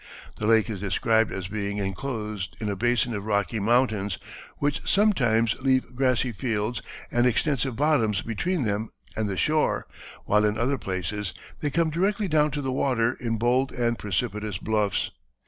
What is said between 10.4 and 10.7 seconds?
in